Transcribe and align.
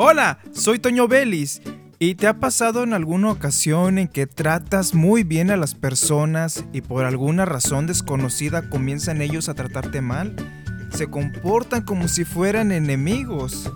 Hola, 0.00 0.38
soy 0.52 0.78
Toño 0.78 1.08
Belis. 1.08 1.60
¿Y 1.98 2.14
te 2.14 2.28
ha 2.28 2.38
pasado 2.38 2.84
en 2.84 2.92
alguna 2.92 3.32
ocasión 3.32 3.98
en 3.98 4.06
que 4.06 4.28
tratas 4.28 4.94
muy 4.94 5.24
bien 5.24 5.50
a 5.50 5.56
las 5.56 5.74
personas 5.74 6.64
y 6.72 6.82
por 6.82 7.04
alguna 7.04 7.46
razón 7.46 7.88
desconocida 7.88 8.70
comienzan 8.70 9.20
ellos 9.22 9.48
a 9.48 9.54
tratarte 9.54 10.00
mal? 10.00 10.36
Se 10.92 11.08
comportan 11.08 11.82
como 11.82 12.06
si 12.06 12.24
fueran 12.24 12.70
enemigos. 12.70 13.72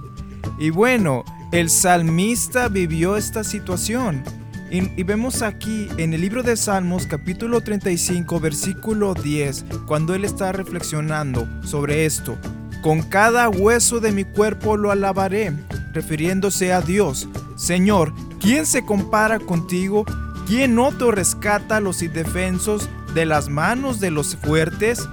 Y 0.61 0.71
bueno, 0.71 1.24
el 1.51 1.69
salmista 1.69 2.69
vivió 2.69 3.17
esta 3.17 3.43
situación. 3.43 4.23
Y, 4.71 5.03
vemos 5.03 5.43
aquí 5.43 5.89
en 5.97 6.15
el 6.15 6.21
libro 6.21 6.45
de 6.45 6.57
Salmos 6.57 7.09
capítulo 7.09 7.63
35 7.63 8.39
versículo 8.39 9.15
10 9.15 9.65
cuando 9.89 10.15
él 10.15 10.25
está 10.25 10.53
reflexionando 10.53 11.49
sobre 11.65 12.07
esto. 12.07 12.39
Con 12.81 13.03
cada 13.03 13.49
hueso 13.49 13.99
de 13.99 14.13
mi 14.13 14.23
cuerpo 14.23 14.77
lo 14.77 14.93
alabaré 14.93 15.53
refiriéndose 15.93 16.73
a 16.73 16.80
Dios. 16.80 17.29
Señor, 17.57 18.12
¿quién 18.41 18.66
se 18.66 18.85
compara 18.85 19.39
contigo? 19.39 20.05
¿Quién 20.47 20.79
otro 20.79 21.11
rescata 21.11 21.77
a 21.77 21.80
los 21.80 22.03
indefensos 22.03 22.89
de 23.15 23.27
las 23.27 23.49
manos 23.49 24.01
de 24.01 24.11
los 24.11 24.37
fuertes? 24.37 25.09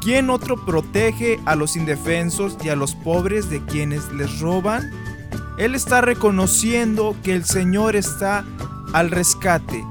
¿Quién 0.00 0.30
otro 0.30 0.64
protege 0.64 1.40
a 1.46 1.56
los 1.56 1.76
indefensos 1.76 2.56
y 2.62 2.68
a 2.68 2.76
los 2.76 2.94
pobres 2.94 3.50
de 3.50 3.64
quienes 3.64 4.12
les 4.12 4.40
roban? 4.40 4.90
Él 5.58 5.74
está 5.74 6.00
reconociendo 6.00 7.16
que 7.24 7.32
el 7.32 7.44
Señor 7.44 7.96
está 7.96 8.44
al 8.92 9.10
rescate. 9.10 9.84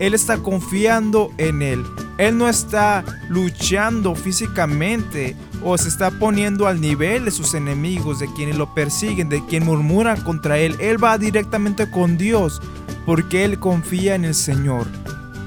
Él 0.00 0.14
está 0.14 0.38
confiando 0.38 1.30
en 1.38 1.62
Él. 1.62 1.84
Él 2.22 2.38
no 2.38 2.48
está 2.48 3.04
luchando 3.28 4.14
físicamente 4.14 5.34
o 5.64 5.76
se 5.76 5.88
está 5.88 6.12
poniendo 6.12 6.68
al 6.68 6.80
nivel 6.80 7.24
de 7.24 7.32
sus 7.32 7.52
enemigos, 7.54 8.20
de 8.20 8.32
quienes 8.32 8.56
lo 8.56 8.72
persiguen, 8.74 9.28
de 9.28 9.44
quien 9.44 9.64
murmuran 9.64 10.20
contra 10.20 10.56
él. 10.56 10.76
Él 10.78 11.02
va 11.02 11.18
directamente 11.18 11.90
con 11.90 12.16
Dios 12.16 12.62
porque 13.06 13.44
él 13.44 13.58
confía 13.58 14.14
en 14.14 14.24
el 14.24 14.36
Señor. 14.36 14.86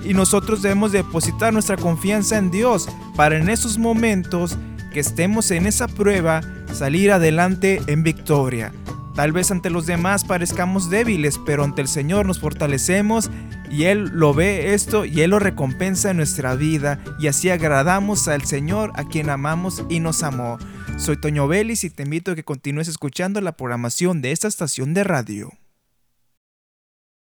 Y 0.04 0.14
nosotros 0.14 0.62
debemos 0.62 0.92
depositar 0.92 1.54
nuestra 1.54 1.78
confianza 1.78 2.38
en 2.38 2.52
Dios 2.52 2.90
para 3.16 3.38
en 3.38 3.48
esos 3.48 3.78
momentos 3.78 4.58
que 4.92 5.00
estemos 5.00 5.52
en 5.52 5.68
esa 5.68 5.88
prueba 5.88 6.42
salir 6.74 7.14
adelante 7.14 7.82
en 7.88 8.04
victoria. 8.04 8.74
Tal 9.16 9.32
vez 9.32 9.50
ante 9.50 9.70
los 9.70 9.86
demás 9.86 10.26
parezcamos 10.26 10.90
débiles, 10.90 11.40
pero 11.46 11.64
ante 11.64 11.82
el 11.82 11.88
Señor 11.88 12.26
nos 12.26 12.40
fortalecemos 12.40 13.32
y 13.72 13.86
Él 13.86 14.12
lo 14.14 14.34
ve 14.34 14.74
esto 14.74 15.06
y 15.06 15.22
Él 15.22 15.32
lo 15.32 15.40
recompensa 15.40 16.12
en 16.12 16.18
nuestra 16.18 16.56
vida 16.56 17.00
y 17.18 17.28
así 17.28 17.50
agradamos 17.50 18.28
al 18.28 18.44
Señor 18.44 18.92
a 18.96 19.06
quien 19.06 19.30
amamos 19.30 19.84
y 19.90 20.02
nos 20.02 20.22
amó. 20.22 20.58
Soy 20.98 21.16
Toño 21.16 21.48
Vélez 21.48 21.86
y 21.86 21.90
te 21.90 22.04
invito 22.04 22.32
a 22.32 22.36
que 22.36 22.44
continúes 22.44 22.90
escuchando 22.90 23.40
la 23.40 23.56
programación 23.56 24.22
de 24.22 24.34
esta 24.34 24.50
estación 24.50 24.94
de 24.94 25.06
radio. 25.06 25.52